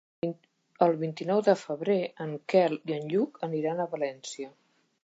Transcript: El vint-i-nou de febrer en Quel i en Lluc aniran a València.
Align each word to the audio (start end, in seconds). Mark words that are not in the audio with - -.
El 0.85 0.93
vint-i-nou 1.01 1.43
de 1.49 1.55
febrer 1.65 1.99
en 2.27 2.35
Quel 2.55 2.77
i 2.93 2.97
en 2.99 3.07
Lluc 3.13 3.39
aniran 3.51 3.85
a 3.85 3.89
València. 3.97 4.53